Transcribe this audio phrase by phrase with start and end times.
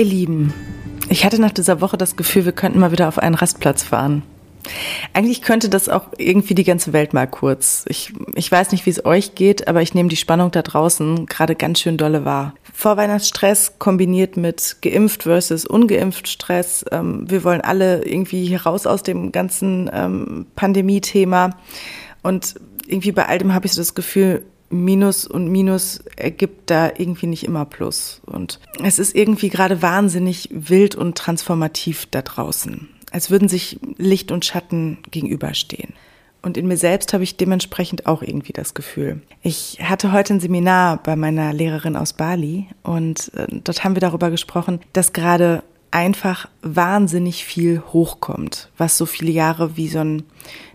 [0.00, 0.54] Ihr Lieben,
[1.10, 4.22] ich hatte nach dieser Woche das Gefühl, wir könnten mal wieder auf einen Rastplatz fahren.
[5.12, 7.84] Eigentlich könnte das auch irgendwie die ganze Welt mal kurz.
[7.86, 11.26] Ich, ich weiß nicht, wie es euch geht, aber ich nehme die Spannung da draußen
[11.26, 12.54] gerade ganz schön dolle wahr.
[12.72, 16.82] Vorweihnachtsstress kombiniert mit geimpft versus ungeimpft Stress.
[16.90, 21.50] Ähm, wir wollen alle irgendwie raus aus dem ganzen ähm, Pandemie-Thema.
[22.22, 22.54] Und
[22.86, 27.26] irgendwie bei all dem habe ich so das Gefühl, Minus und Minus ergibt da irgendwie
[27.26, 28.22] nicht immer Plus.
[28.24, 32.88] Und es ist irgendwie gerade wahnsinnig wild und transformativ da draußen.
[33.10, 35.92] Als würden sich Licht und Schatten gegenüberstehen.
[36.42, 39.20] Und in mir selbst habe ich dementsprechend auch irgendwie das Gefühl.
[39.42, 44.00] Ich hatte heute ein Seminar bei meiner Lehrerin aus Bali und äh, dort haben wir
[44.00, 50.22] darüber gesprochen, dass gerade einfach wahnsinnig viel hochkommt, was so viele Jahre wie so ein,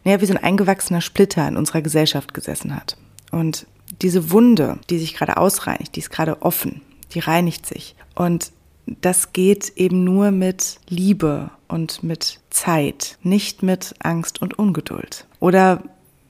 [0.03, 2.97] naja, wie so ein eingewachsener Splitter in unserer Gesellschaft gesessen hat.
[3.31, 3.65] Und
[4.01, 6.81] diese Wunde, die sich gerade ausreinigt, die ist gerade offen,
[7.13, 7.95] die reinigt sich.
[8.15, 8.51] Und
[8.85, 15.25] das geht eben nur mit Liebe und mit Zeit, nicht mit Angst und Ungeduld.
[15.39, 15.83] Oder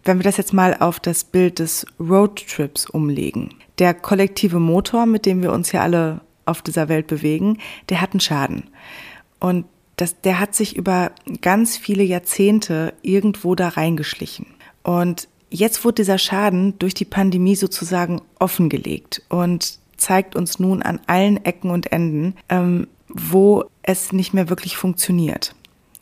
[0.06, 3.56] wenn wir das jetzt mal auf das Bild des Roadtrips umlegen.
[3.80, 7.58] Der kollektive Motor, mit dem wir uns ja alle auf dieser Welt bewegen,
[7.90, 8.70] der hat einen Schaden.
[9.40, 9.66] Und
[9.98, 14.46] das, der hat sich über ganz viele Jahrzehnte irgendwo da reingeschlichen.
[14.84, 21.00] Und jetzt wurde dieser Schaden durch die Pandemie sozusagen offengelegt und zeigt uns nun an
[21.08, 25.56] allen Ecken und Enden, ähm, wo es nicht mehr wirklich funktioniert.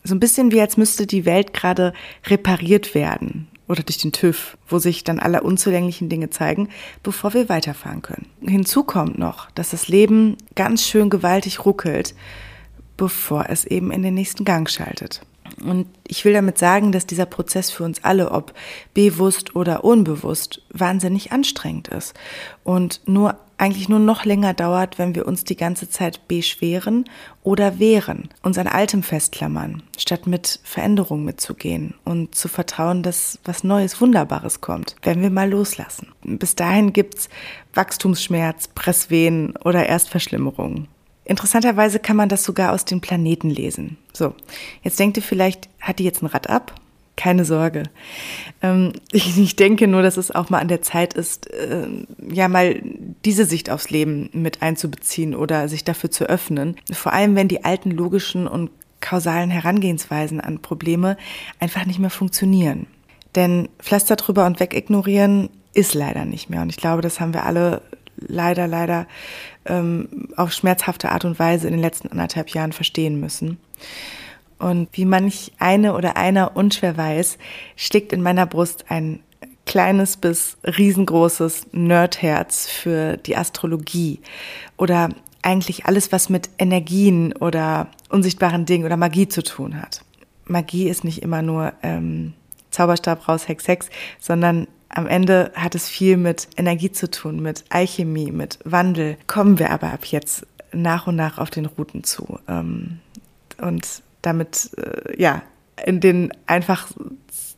[0.03, 1.93] So ein bisschen wie als müsste die Welt gerade
[2.25, 6.69] repariert werden oder durch den TÜV, wo sich dann alle unzulänglichen Dinge zeigen,
[7.01, 8.27] bevor wir weiterfahren können.
[8.41, 12.13] Hinzu kommt noch, dass das Leben ganz schön gewaltig ruckelt,
[12.97, 15.21] bevor es eben in den nächsten Gang schaltet.
[15.63, 18.53] Und ich will damit sagen, dass dieser Prozess für uns alle, ob
[18.93, 22.13] bewusst oder unbewusst, wahnsinnig anstrengend ist
[22.63, 27.05] und nur eigentlich nur noch länger dauert, wenn wir uns die ganze Zeit beschweren
[27.43, 33.63] oder wehren, uns an Altem festklammern, statt mit Veränderungen mitzugehen und zu vertrauen, dass was
[33.63, 36.09] Neues, Wunderbares kommt, wenn wir mal loslassen.
[36.23, 37.29] Bis dahin gibt's
[37.73, 40.87] Wachstumsschmerz, Presswehen oder Erstverschlimmerungen.
[41.25, 43.97] Interessanterweise kann man das sogar aus den Planeten lesen.
[44.11, 44.35] So,
[44.81, 46.75] jetzt denkt ihr vielleicht, hat die jetzt ein Rad ab?
[47.15, 47.83] Keine Sorge.
[48.61, 51.87] Ähm, ich, denke nur, dass es auch mal an der Zeit ist, äh,
[52.31, 52.81] ja mal
[53.23, 56.75] diese Sicht aufs Leben mit einzubeziehen oder sich dafür zu öffnen.
[56.91, 61.17] Vor allem, wenn die alten logischen und kausalen Herangehensweisen an Probleme
[61.59, 62.87] einfach nicht mehr funktionieren.
[63.35, 66.61] Denn Pflaster drüber und wegignorieren ist leider nicht mehr.
[66.61, 67.81] Und ich glaube, das haben wir alle
[68.17, 69.07] leider, leider
[69.65, 73.59] ähm, auf schmerzhafte Art und Weise in den letzten anderthalb Jahren verstehen müssen.
[74.59, 77.37] Und wie manch eine oder einer unschwer weiß,
[77.75, 79.19] steckt in meiner Brust ein
[79.65, 84.19] kleines bis riesengroßes Nerdherz für die Astrologie
[84.77, 85.09] oder
[85.41, 90.03] eigentlich alles, was mit Energien oder unsichtbaren Dingen oder Magie zu tun hat.
[90.45, 92.33] Magie ist nicht immer nur ähm,
[92.71, 97.65] Zauberstab raus, Hex, Hex, sondern am Ende hat es viel mit Energie zu tun, mit
[97.69, 99.17] Alchemie, mit Wandel.
[99.27, 102.39] Kommen wir aber ab jetzt nach und nach auf den Routen zu.
[102.47, 102.99] Ähm,
[103.59, 105.41] und damit, äh, ja,
[105.85, 106.87] in den einfach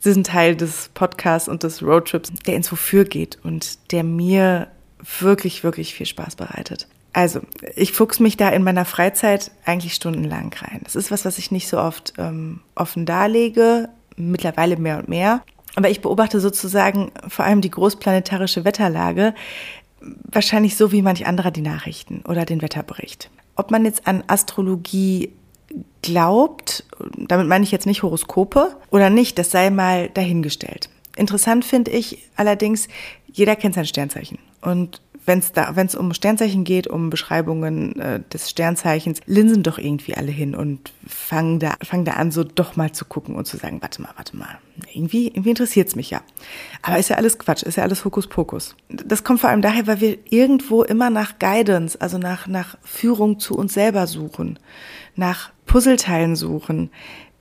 [0.03, 4.67] diesen Teil des Podcasts und des Roadtrips, der ins Wofür geht und der mir
[5.19, 6.87] wirklich, wirklich viel Spaß bereitet.
[7.13, 7.41] Also,
[7.75, 10.81] ich fuchs mich da in meiner Freizeit eigentlich stundenlang rein.
[10.83, 15.41] Das ist was, was ich nicht so oft ähm, offen darlege, mittlerweile mehr und mehr.
[15.75, 19.33] Aber ich beobachte sozusagen vor allem die großplanetarische Wetterlage,
[20.01, 23.29] wahrscheinlich so wie manch anderer die Nachrichten oder den Wetterbericht.
[23.55, 25.33] Ob man jetzt an Astrologie
[26.01, 26.85] glaubt,
[27.17, 30.89] damit meine ich jetzt nicht Horoskope oder nicht, das sei mal dahingestellt.
[31.15, 32.87] Interessant finde ich allerdings,
[33.31, 34.37] jeder kennt sein Sternzeichen.
[34.61, 39.77] Und wenn es da, wenn um Sternzeichen geht, um Beschreibungen äh, des Sternzeichens, linsen doch
[39.77, 43.45] irgendwie alle hin und fangen da, fangen da an, so doch mal zu gucken und
[43.45, 44.57] zu sagen, warte mal, warte mal,
[44.93, 46.21] irgendwie, irgendwie interessiert's mich ja.
[46.81, 48.75] Aber ist ja alles Quatsch, ist ja alles Hokuspokus.
[48.89, 53.39] Das kommt vor allem daher, weil wir irgendwo immer nach Guidance, also nach, nach Führung
[53.39, 54.59] zu uns selber suchen,
[55.15, 56.91] nach Puzzleteilen suchen,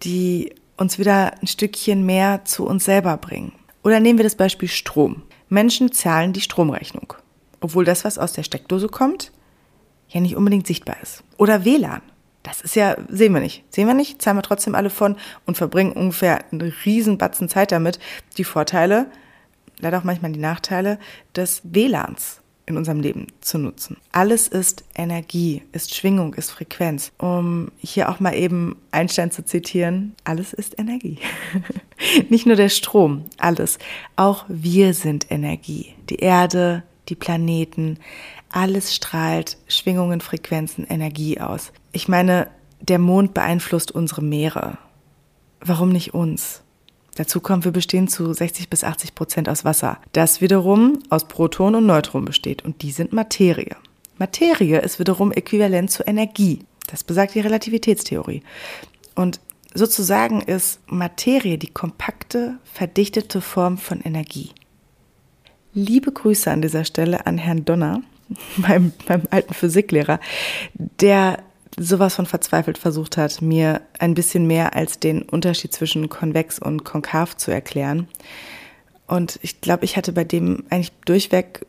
[0.02, 3.52] die uns wieder ein Stückchen mehr zu uns selber bringen.
[3.82, 5.22] Oder nehmen wir das Beispiel Strom.
[5.48, 7.14] Menschen zahlen die Stromrechnung
[7.64, 9.32] obwohl das, was aus der Steckdose kommt,
[10.08, 11.24] ja nicht unbedingt sichtbar ist.
[11.38, 12.02] Oder WLAN.
[12.42, 13.64] Das ist ja, sehen wir nicht.
[13.70, 15.16] Sehen wir nicht, zahlen wir trotzdem alle von
[15.46, 17.98] und verbringen ungefähr einen riesen Batzen Zeit damit,
[18.36, 19.06] die Vorteile,
[19.78, 20.98] leider auch manchmal die Nachteile
[21.34, 23.96] des WLANs in unserem Leben zu nutzen.
[24.12, 27.12] Alles ist Energie, ist Schwingung, ist Frequenz.
[27.16, 31.18] Um hier auch mal eben Einstein zu zitieren, alles ist Energie.
[32.28, 33.78] Nicht nur der Strom, alles.
[34.16, 35.94] Auch wir sind Energie.
[36.10, 37.98] Die Erde, die Planeten,
[38.50, 41.72] alles strahlt Schwingungen, Frequenzen, Energie aus.
[41.92, 42.48] Ich meine,
[42.80, 44.78] der Mond beeinflusst unsere Meere.
[45.60, 46.62] Warum nicht uns?
[47.16, 51.76] Dazu kommt, wir bestehen zu 60 bis 80 Prozent aus Wasser, das wiederum aus Protonen
[51.76, 53.76] und Neutronen besteht und die sind Materie.
[54.18, 56.60] Materie ist wiederum äquivalent zu Energie.
[56.88, 58.42] Das besagt die Relativitätstheorie.
[59.14, 59.40] Und
[59.74, 64.50] sozusagen ist Materie die kompakte, verdichtete Form von Energie.
[65.74, 68.02] Liebe Grüße an dieser Stelle an Herrn Donner,
[68.56, 70.20] meinem, meinem alten Physiklehrer,
[70.74, 71.42] der
[71.76, 76.84] sowas von verzweifelt versucht hat, mir ein bisschen mehr als den Unterschied zwischen konvex und
[76.84, 78.06] konkav zu erklären.
[79.08, 81.66] Und ich glaube, ich hatte bei dem eigentlich durchweg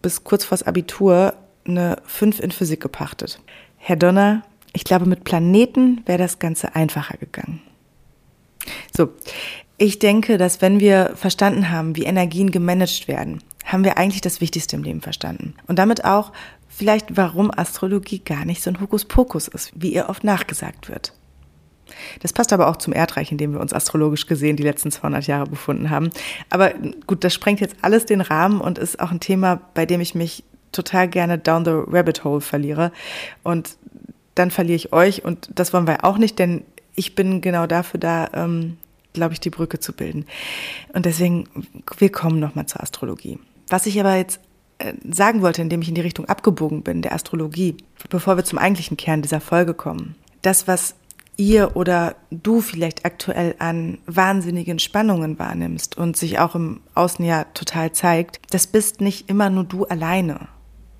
[0.00, 1.34] bis kurz vors Abitur
[1.66, 3.40] eine 5 in Physik gepachtet.
[3.76, 7.60] Herr Donner, ich glaube, mit Planeten wäre das Ganze einfacher gegangen.
[8.96, 9.10] So,
[9.78, 14.40] ich denke, dass wenn wir verstanden haben, wie Energien gemanagt werden, haben wir eigentlich das
[14.40, 15.54] Wichtigste im Leben verstanden.
[15.66, 16.32] Und damit auch,
[16.68, 21.12] vielleicht warum Astrologie gar nicht so ein Hokuspokus ist, wie ihr oft nachgesagt wird.
[22.20, 25.26] Das passt aber auch zum Erdreich, in dem wir uns astrologisch gesehen die letzten 200
[25.26, 26.10] Jahre befunden haben.
[26.48, 26.72] Aber
[27.06, 30.14] gut, das sprengt jetzt alles den Rahmen und ist auch ein Thema, bei dem ich
[30.14, 32.92] mich total gerne down the rabbit hole verliere.
[33.42, 33.76] Und
[34.34, 36.64] dann verliere ich euch und das wollen wir auch nicht, denn
[36.94, 38.78] ich bin genau dafür da, ähm,
[39.12, 40.26] glaube ich, die Brücke zu bilden.
[40.92, 41.48] Und deswegen,
[41.98, 43.38] wir kommen nochmal zur Astrologie.
[43.68, 44.40] Was ich aber jetzt
[44.78, 47.76] äh, sagen wollte, indem ich in die Richtung abgebogen bin, der Astrologie,
[48.08, 50.16] bevor wir zum eigentlichen Kern dieser Folge kommen.
[50.42, 50.96] Das, was
[51.36, 57.44] ihr oder du vielleicht aktuell an wahnsinnigen Spannungen wahrnimmst und sich auch im Außen ja
[57.54, 60.48] total zeigt, das bist nicht immer nur du alleine.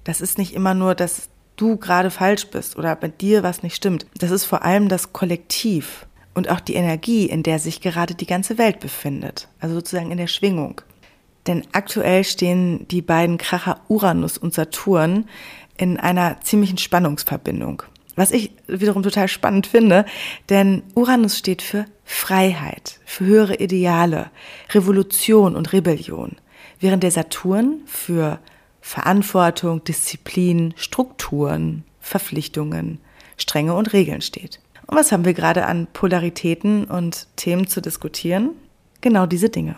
[0.04, 3.76] Das ist nicht immer nur, dass du gerade falsch bist oder bei dir was nicht
[3.76, 4.06] stimmt.
[4.18, 8.26] Das ist vor allem das Kollektiv und auch die Energie, in der sich gerade die
[8.26, 9.48] ganze Welt befindet.
[9.60, 10.80] Also sozusagen in der Schwingung.
[11.46, 15.28] Denn aktuell stehen die beiden Kracher Uranus und Saturn
[15.76, 17.82] in einer ziemlichen Spannungsverbindung.
[18.14, 20.04] Was ich wiederum total spannend finde,
[20.50, 24.30] denn Uranus steht für Freiheit, für höhere Ideale,
[24.70, 26.36] Revolution und Rebellion,
[26.78, 28.38] während der Saturn für
[28.82, 32.98] Verantwortung, Disziplin, Strukturen, Verpflichtungen,
[33.38, 34.60] Strenge und Regeln steht.
[34.92, 38.50] Und was haben wir gerade an Polaritäten und Themen zu diskutieren?
[39.00, 39.76] Genau diese Dinge.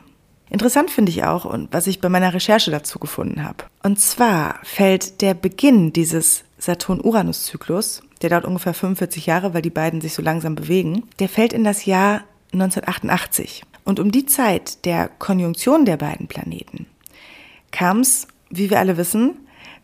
[0.51, 3.63] Interessant finde ich auch und was ich bei meiner Recherche dazu gefunden habe.
[3.85, 10.01] Und zwar fällt der Beginn dieses Saturn-Uranus-Zyklus, der dauert ungefähr 45 Jahre, weil die beiden
[10.01, 13.63] sich so langsam bewegen, der fällt in das Jahr 1988.
[13.85, 16.87] Und um die Zeit der Konjunktion der beiden Planeten
[17.71, 19.37] kam es, wie wir alle wissen,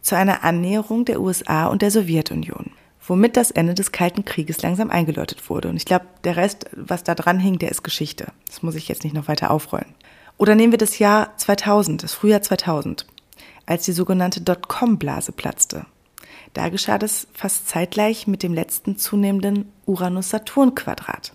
[0.02, 2.72] zu einer Annäherung der USA und der Sowjetunion,
[3.10, 5.68] womit das Ende des Kalten Krieges langsam eingeläutet wurde.
[5.68, 8.28] Und ich glaube, der Rest, was da dran hing, der ist Geschichte.
[8.46, 9.96] Das muss ich jetzt nicht noch weiter aufrollen.
[10.38, 13.06] Oder nehmen wir das Jahr 2000, das Frühjahr 2000,
[13.66, 15.86] als die sogenannte Dotcom-Blase platzte.
[16.54, 21.32] Da geschah das fast zeitgleich mit dem letzten zunehmenden Uranus-Saturn-Quadrat.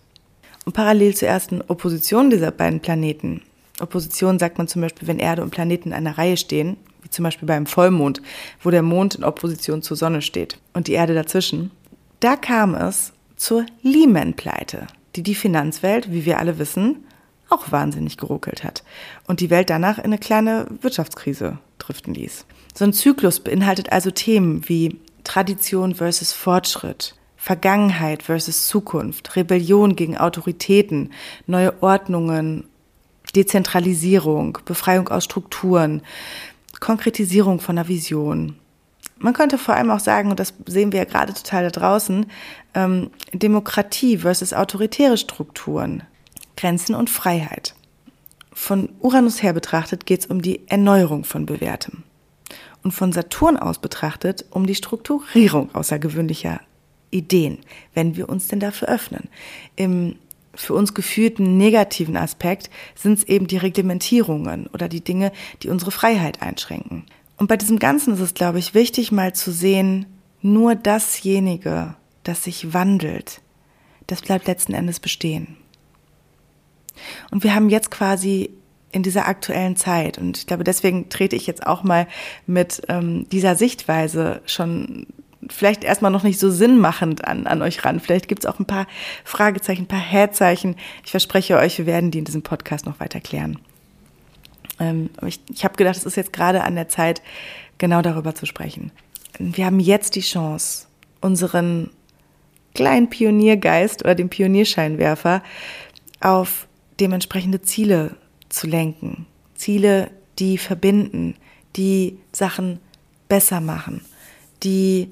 [0.64, 3.42] Und parallel zur ersten Opposition dieser beiden Planeten,
[3.82, 7.24] Opposition sagt man zum Beispiel, wenn Erde und Planeten in einer Reihe stehen, wie zum
[7.24, 8.22] Beispiel beim Vollmond,
[8.64, 11.70] wo der Mond in Opposition zur Sonne steht und die Erde dazwischen,
[12.20, 17.06] da kam es zur Lehman-Pleite, die die Finanzwelt, wie wir alle wissen,
[17.48, 18.84] auch wahnsinnig geruckelt hat
[19.28, 22.46] und die Welt danach in eine kleine Wirtschaftskrise driften ließ.
[22.74, 30.18] So ein Zyklus beinhaltet also Themen wie Tradition versus Fortschritt, Vergangenheit versus Zukunft, Rebellion gegen
[30.18, 31.12] Autoritäten,
[31.46, 32.64] neue Ordnungen,
[33.36, 36.02] Dezentralisierung, Befreiung aus Strukturen,
[36.80, 38.56] Konkretisierung von einer Vision.
[39.18, 42.26] Man könnte vor allem auch sagen, und das sehen wir ja gerade total da draußen,
[42.74, 46.04] ähm, Demokratie versus autoritäre Strukturen,
[46.58, 47.76] Grenzen und Freiheit.
[48.52, 52.04] Von Uranus her betrachtet geht es um die Erneuerung von Bewährtem.
[52.84, 56.62] Und von Saturn aus betrachtet um die Strukturierung außergewöhnlicher
[57.12, 57.60] Ideen,
[57.94, 59.30] wenn wir uns denn dafür öffnen.
[59.76, 60.16] Im
[60.56, 65.32] für uns gefühlten negativen Aspekt sind es eben die Reglementierungen oder die Dinge,
[65.64, 67.06] die unsere Freiheit einschränken.
[67.38, 70.06] Und bei diesem Ganzen ist es, glaube ich, wichtig mal zu sehen,
[70.42, 73.42] nur dasjenige, das sich wandelt,
[74.08, 75.58] das bleibt letzten Endes bestehen.
[77.32, 78.52] Und wir haben jetzt quasi
[78.92, 82.08] in dieser aktuellen Zeit, und ich glaube, deswegen trete ich jetzt auch mal
[82.48, 85.08] mit ähm, dieser Sichtweise schon
[85.50, 88.00] vielleicht erstmal noch nicht so sinnmachend an, an euch ran.
[88.00, 88.88] Vielleicht gibt es auch ein paar
[89.24, 90.76] Fragezeichen, ein paar Herzeichen.
[91.04, 93.60] Ich verspreche euch, wir werden die in diesem Podcast noch weiter klären.
[94.80, 97.22] Ähm, ich ich habe gedacht, es ist jetzt gerade an der Zeit,
[97.78, 98.92] genau darüber zu sprechen.
[99.38, 100.88] Wir haben jetzt die Chance,
[101.22, 101.90] unseren
[102.74, 105.42] kleinen Pioniergeist oder den Pionierscheinwerfer
[106.22, 106.68] auf
[107.00, 108.16] dementsprechende Ziele
[108.50, 109.26] zu lenken.
[109.56, 111.36] Ziele, die verbinden,
[111.76, 112.80] die Sachen
[113.28, 114.02] besser machen,
[114.64, 115.10] die,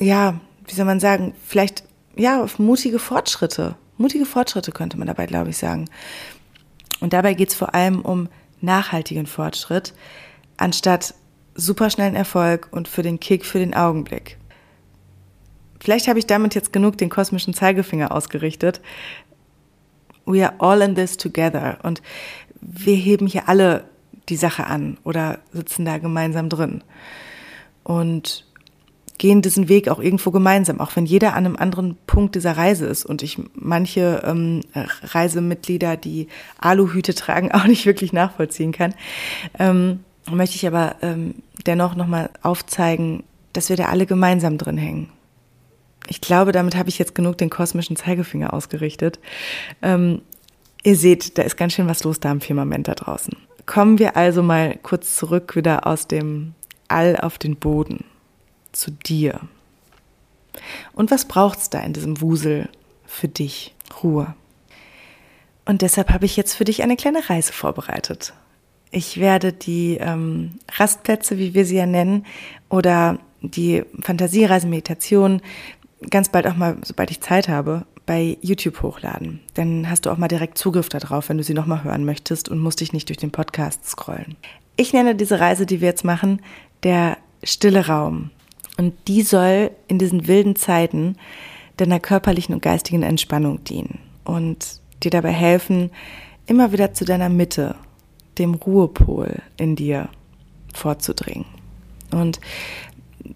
[0.00, 1.84] ja, wie soll man sagen, vielleicht,
[2.16, 3.76] ja, auf mutige Fortschritte.
[3.96, 5.86] Mutige Fortschritte könnte man dabei, glaube ich, sagen.
[7.00, 8.28] Und dabei geht es vor allem um
[8.60, 9.94] nachhaltigen Fortschritt,
[10.56, 11.14] anstatt
[11.54, 14.38] superschnellen Erfolg und für den Kick für den Augenblick.
[15.80, 18.80] Vielleicht habe ich damit jetzt genug den kosmischen Zeigefinger ausgerichtet.
[20.26, 21.78] We are all in this together.
[21.82, 22.02] Und
[22.60, 23.84] wir heben hier alle
[24.28, 26.82] die Sache an oder sitzen da gemeinsam drin.
[27.84, 28.44] Und
[29.18, 32.86] gehen diesen Weg auch irgendwo gemeinsam, auch wenn jeder an einem anderen Punkt dieser Reise
[32.86, 38.94] ist und ich manche ähm, Reisemitglieder, die Aluhüte tragen, auch nicht wirklich nachvollziehen kann,
[39.58, 41.34] ähm, möchte ich aber ähm,
[41.66, 45.10] dennoch nochmal aufzeigen, dass wir da alle gemeinsam drin hängen.
[46.06, 49.18] Ich glaube, damit habe ich jetzt genug den kosmischen Zeigefinger ausgerichtet.
[49.82, 50.22] Ähm,
[50.82, 53.34] ihr seht, da ist ganz schön was los da im Firmament da draußen.
[53.66, 56.54] Kommen wir also mal kurz zurück wieder aus dem
[56.88, 58.04] All auf den Boden
[58.78, 59.40] zu dir.
[60.92, 62.68] Und was braucht es da in diesem Wusel
[63.06, 63.74] für dich?
[64.02, 64.34] Ruhe.
[65.64, 68.32] Und deshalb habe ich jetzt für dich eine kleine Reise vorbereitet.
[68.90, 72.24] Ich werde die ähm, Rastplätze, wie wir sie ja nennen,
[72.70, 75.42] oder die Fantasiereise-Meditation
[76.10, 79.40] ganz bald auch mal, sobald ich Zeit habe, bei YouTube hochladen.
[79.54, 82.58] Dann hast du auch mal direkt Zugriff darauf, wenn du sie nochmal hören möchtest und
[82.58, 84.36] musst dich nicht durch den Podcast scrollen.
[84.76, 86.40] Ich nenne diese Reise, die wir jetzt machen,
[86.82, 88.30] der stille Raum.
[88.78, 91.16] Und die soll in diesen wilden Zeiten
[91.76, 95.90] deiner körperlichen und geistigen Entspannung dienen und dir dabei helfen,
[96.46, 97.74] immer wieder zu deiner Mitte,
[98.38, 100.08] dem Ruhepol in dir
[100.72, 101.44] vorzudringen.
[102.12, 102.40] Und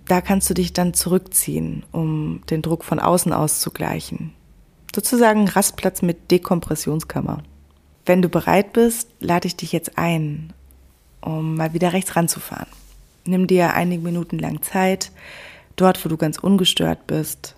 [0.07, 4.33] da kannst du dich dann zurückziehen, um den Druck von außen auszugleichen.
[4.95, 7.43] Sozusagen Rastplatz mit Dekompressionskammer.
[8.07, 10.53] Wenn du bereit bist, lade ich dich jetzt ein,
[11.21, 12.69] um mal wieder rechts ranzufahren.
[13.25, 15.13] Nimm dir einige Minuten lang Zeit,
[15.77, 17.55] dort, wo du ganz ungestört bist,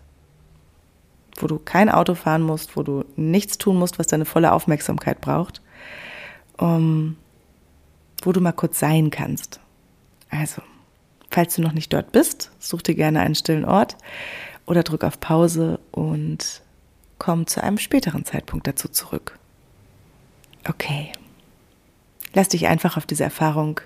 [1.36, 5.20] wo du kein Auto fahren musst, wo du nichts tun musst, was deine volle Aufmerksamkeit
[5.20, 5.62] braucht,
[6.58, 7.16] um,
[8.22, 9.60] wo du mal kurz sein kannst.
[10.30, 10.62] Also,
[11.30, 13.96] falls du noch nicht dort bist, such dir gerne einen stillen Ort
[14.66, 16.62] oder drück auf Pause und
[17.18, 19.38] komm zu einem späteren Zeitpunkt dazu zurück.
[20.68, 21.12] Okay.
[22.32, 23.80] Lass dich einfach auf diese Erfahrung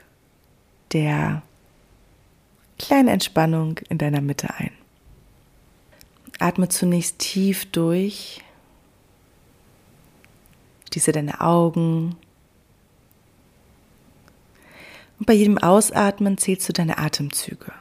[0.92, 1.42] der
[2.78, 4.72] kleine Entspannung in deiner Mitte ein.
[6.38, 8.42] Atme zunächst tief durch.
[10.88, 12.16] Schließe deine Augen.
[15.18, 17.72] Und bei jedem Ausatmen zählst du deine Atemzüge.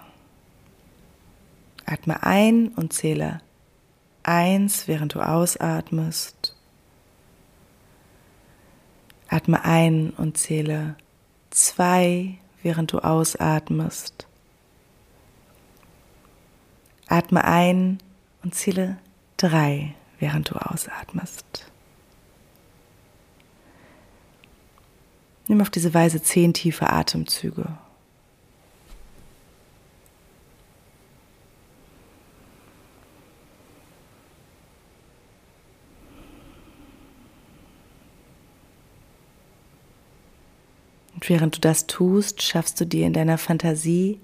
[1.86, 3.42] Atme ein und zähle
[4.24, 6.56] eins, während du ausatmest.
[9.30, 10.96] Atme ein und zähle
[11.50, 14.27] zwei, während du ausatmest.
[17.08, 18.00] Atme ein
[18.44, 18.98] und zähle
[19.38, 21.72] drei, während du ausatmest.
[25.48, 27.78] Nimm auf diese Weise zehn tiefe Atemzüge.
[41.14, 44.20] Und während du das tust, schaffst du dir in deiner Fantasie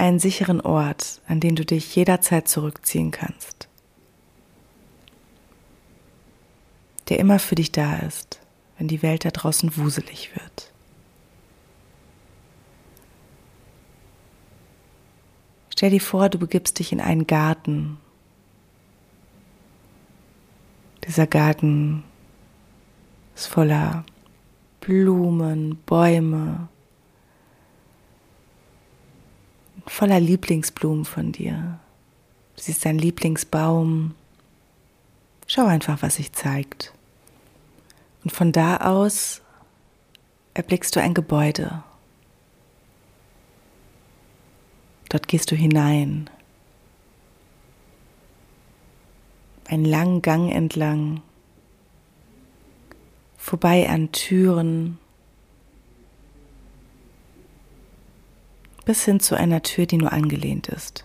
[0.00, 3.68] einen sicheren Ort, an den du dich jederzeit zurückziehen kannst,
[7.08, 8.40] der immer für dich da ist,
[8.78, 10.72] wenn die Welt da draußen wuselig wird.
[15.68, 17.98] Stell dir vor, du begibst dich in einen Garten.
[21.06, 22.04] Dieser Garten
[23.34, 24.04] ist voller
[24.80, 26.69] Blumen, Bäume,
[29.90, 31.80] voller Lieblingsblumen von dir.
[32.54, 34.14] Du siehst deinen Lieblingsbaum.
[35.48, 36.94] Schau einfach, was sich zeigt.
[38.22, 39.42] Und von da aus
[40.54, 41.82] erblickst du ein Gebäude.
[45.08, 46.30] Dort gehst du hinein.
[49.66, 51.20] Einen langen Gang entlang,
[53.36, 54.98] vorbei an Türen,
[58.84, 61.04] bis hin zu einer Tür, die nur angelehnt ist.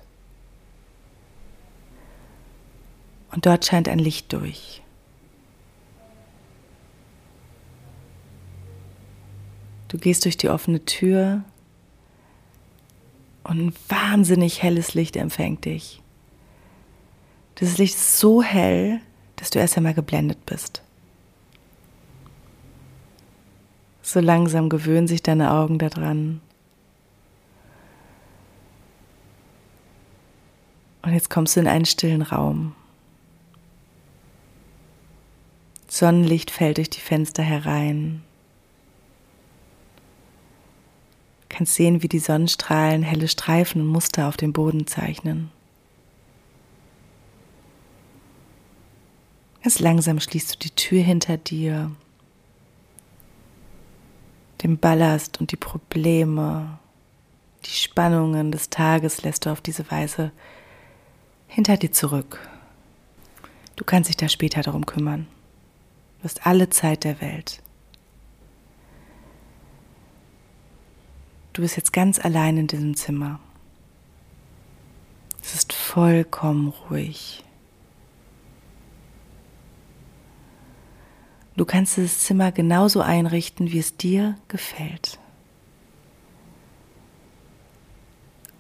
[3.32, 4.82] Und dort scheint ein Licht durch.
[9.89, 11.44] Du gehst durch die offene Tür
[13.44, 16.01] und ein wahnsinnig helles Licht empfängt dich.
[17.55, 19.00] Das Licht ist so hell,
[19.36, 20.82] dass du erst einmal geblendet bist.
[24.01, 26.41] So langsam gewöhnen sich deine Augen daran
[31.06, 32.74] Und jetzt kommst du in einen stillen Raum.
[35.88, 38.24] Sonnenlicht fällt durch die Fenster herein.
[41.42, 45.52] Du kannst sehen, wie die Sonnenstrahlen helle Streifen und Muster auf dem Boden zeichnen.
[49.62, 51.92] Ganz langsam schließt du die Tür hinter dir.
[54.64, 56.80] Den Ballast und die Probleme,
[57.64, 60.32] die Spannungen des Tages lässt du auf diese Weise
[61.56, 62.38] hinter dir zurück.
[63.78, 65.26] Du kannst dich da später darum kümmern.
[66.18, 67.62] Du hast alle Zeit der Welt.
[71.54, 73.40] Du bist jetzt ganz allein in diesem Zimmer.
[75.42, 77.46] Es ist vollkommen ruhig.
[81.56, 85.20] Du kannst das Zimmer genauso einrichten, wie es dir gefällt.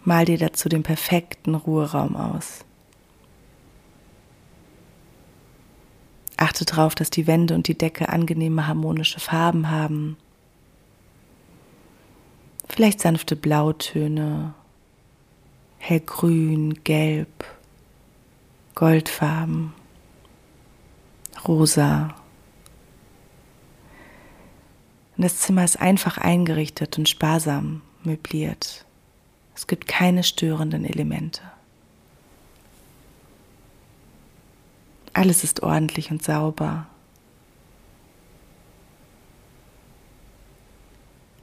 [0.05, 2.63] Mal dir dazu den perfekten Ruheraum aus.
[6.45, 10.15] Achte darauf, dass die Wände und die Decke angenehme harmonische Farben haben.
[12.69, 14.53] Vielleicht sanfte Blautöne,
[15.79, 17.45] hellgrün, gelb,
[18.75, 19.73] goldfarben,
[21.47, 22.13] rosa.
[25.17, 28.85] Und das Zimmer ist einfach eingerichtet und sparsam möbliert.
[29.55, 31.41] Es gibt keine störenden Elemente.
[35.15, 36.87] Alles ist ordentlich und sauber.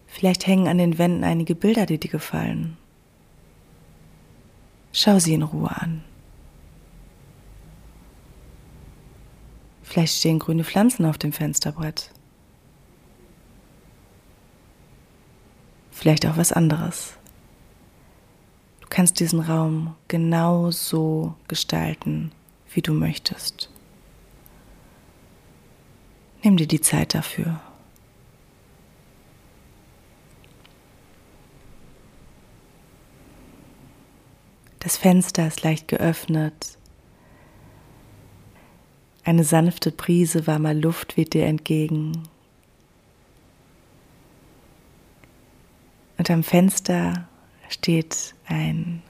[0.06, 2.76] Vielleicht hängen an den Wänden einige Bilder, die dir gefallen.
[4.92, 6.04] Schau sie in Ruhe an.
[9.82, 12.10] Vielleicht stehen grüne Pflanzen auf dem Fensterbrett.
[15.90, 17.14] Vielleicht auch was anderes.
[18.82, 22.32] Du kannst diesen Raum genau so gestalten,
[22.74, 23.70] wie du möchtest.
[26.42, 27.60] Nimm dir die Zeit dafür.
[34.80, 36.76] Das Fenster ist leicht geöffnet.
[39.22, 42.28] Eine sanfte Brise warmer Luft weht dir entgegen.
[46.18, 47.28] Und am Fenster
[47.68, 49.02] steht ein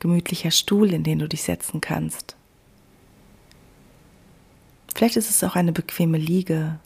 [0.00, 2.36] gemütlicher Stuhl, in den du dich setzen kannst.
[4.94, 6.78] Vielleicht ist es auch eine bequeme Liege,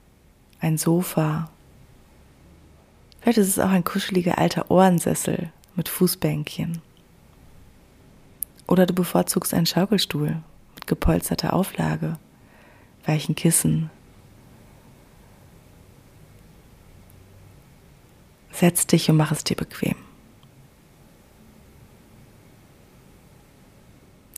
[0.60, 1.50] ein Sofa.
[3.20, 6.80] Vielleicht ist es auch ein kuscheliger alter Ohrensessel mit Fußbänkchen.
[8.66, 10.42] Oder du bevorzugst einen Schaukelstuhl
[10.74, 12.18] mit gepolsterter Auflage,
[13.04, 13.90] weichen Kissen.
[18.52, 19.96] Setz dich und mach es dir bequem.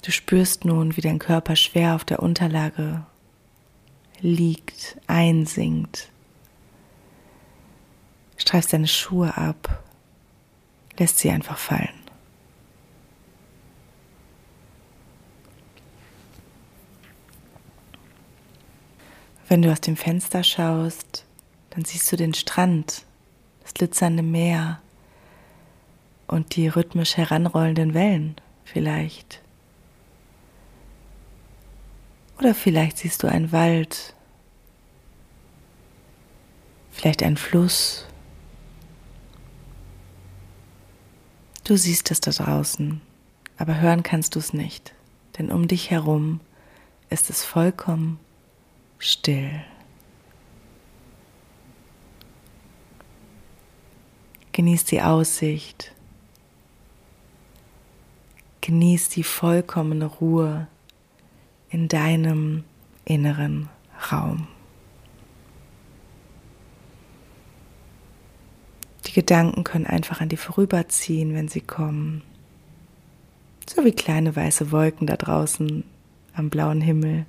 [0.05, 3.05] Du spürst nun, wie dein Körper schwer auf der Unterlage
[4.21, 6.11] liegt, einsinkt.
[8.37, 9.83] Streifst deine Schuhe ab,
[10.99, 11.89] lässt sie einfach fallen.
[19.49, 21.25] Wenn du aus dem Fenster schaust,
[21.71, 23.05] dann siehst du den Strand,
[23.63, 24.81] das glitzernde Meer
[26.29, 29.43] und die rhythmisch heranrollenden Wellen vielleicht.
[32.41, 34.15] Oder vielleicht siehst du einen Wald,
[36.91, 38.07] vielleicht einen Fluss.
[41.65, 43.03] Du siehst es da draußen,
[43.59, 44.95] aber hören kannst du es nicht,
[45.37, 46.41] denn um dich herum
[47.11, 48.19] ist es vollkommen
[48.99, 49.63] still.
[54.53, 55.93] Genieß die Aussicht.
[58.63, 60.69] Genieß die vollkommene Ruhe
[61.71, 62.65] in deinem
[63.05, 63.69] inneren
[64.13, 64.49] Raum.
[69.07, 72.23] Die Gedanken können einfach an dir vorüberziehen, wenn sie kommen.
[73.69, 75.85] So wie kleine weiße Wolken da draußen
[76.35, 77.27] am blauen Himmel.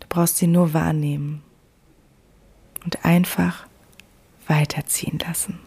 [0.00, 1.42] Du brauchst sie nur wahrnehmen
[2.84, 3.66] und einfach
[4.46, 5.58] weiterziehen lassen.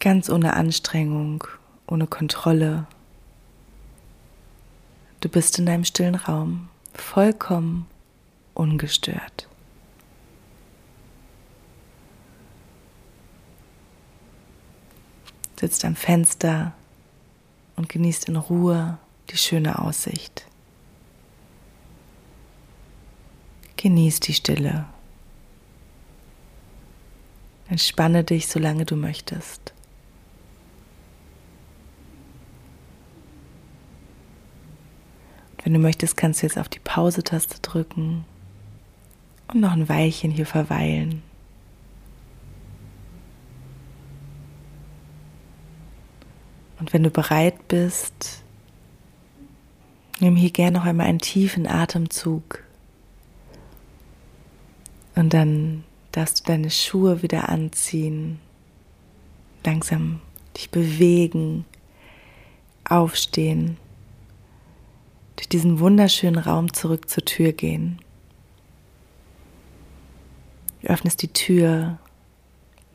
[0.00, 1.44] Ganz ohne Anstrengung,
[1.86, 2.86] ohne Kontrolle,
[5.24, 7.86] Du bist in deinem stillen Raum, vollkommen
[8.52, 9.48] ungestört.
[15.58, 16.74] Sitzt am Fenster
[17.76, 18.98] und genießt in Ruhe
[19.30, 20.44] die schöne Aussicht.
[23.78, 24.84] Genieß die Stille.
[27.70, 29.72] Entspanne dich, solange du möchtest.
[35.64, 38.26] Wenn du möchtest, kannst du jetzt auf die Pause-Taste drücken
[39.48, 41.22] und noch ein Weilchen hier verweilen.
[46.78, 48.44] Und wenn du bereit bist,
[50.20, 52.62] nimm hier gerne noch einmal einen tiefen Atemzug.
[55.14, 58.38] Und dann darfst du deine Schuhe wieder anziehen,
[59.64, 60.20] langsam
[60.58, 61.64] dich bewegen,
[62.84, 63.78] aufstehen,
[65.36, 67.98] durch diesen wunderschönen Raum zurück zur Tür gehen.
[70.82, 71.98] Du öffnest die Tür,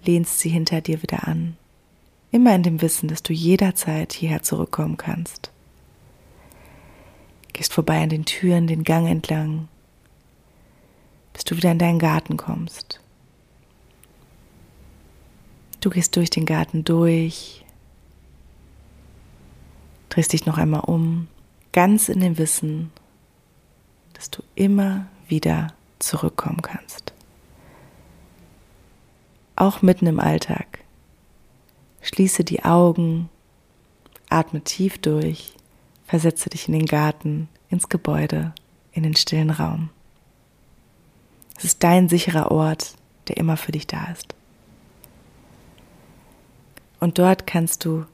[0.06, 1.58] lehnst sie hinter dir wieder an,
[2.32, 5.52] immer in dem Wissen, dass du jederzeit hierher zurückkommen kannst.
[7.54, 9.68] Gehst vorbei an den Türen, den Gang entlang,
[11.34, 13.02] bis du wieder in deinen Garten kommst.
[15.82, 17.66] Du gehst durch den Garten durch,
[20.10, 21.28] drehst dich noch einmal um,
[21.72, 22.92] ganz in dem Wissen,
[24.14, 27.14] dass du immer wieder zurückkommen kannst.
[29.56, 30.80] Auch mitten im Alltag.
[32.02, 33.30] Schließe die Augen,
[34.30, 35.54] atme tief durch,
[36.06, 38.54] versetze dich in den Garten, ins Gebäude,
[38.94, 39.90] in den stillen Raum.
[41.58, 42.94] Es ist dein sicherer Ort,
[43.28, 44.34] der immer für dich da ist.
[47.00, 48.06] Und dort kannst du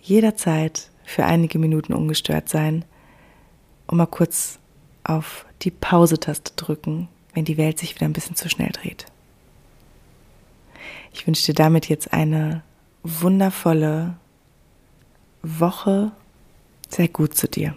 [0.00, 2.84] jederzeit für einige Minuten ungestört sein
[3.86, 4.58] und mal kurz
[5.04, 9.06] auf die Pause-Taste drücken, wenn die Welt sich wieder ein bisschen zu schnell dreht.
[11.12, 12.62] Ich wünsche dir damit jetzt eine
[13.02, 14.16] wundervolle
[15.42, 16.10] Woche.
[16.88, 17.74] Sehr gut zu dir.